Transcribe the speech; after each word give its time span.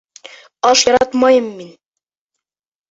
—Аш 0.69 0.79
яратмайым 0.89 1.47
мин. 1.57 1.71